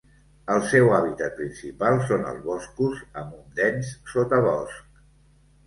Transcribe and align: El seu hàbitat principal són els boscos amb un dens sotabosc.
El 0.53 0.61
seu 0.69 0.87
hàbitat 0.99 1.35
principal 1.41 2.01
són 2.07 2.25
els 2.31 2.41
boscos 2.47 3.05
amb 3.23 3.39
un 3.43 3.55
dens 3.63 3.95
sotabosc. 4.17 5.01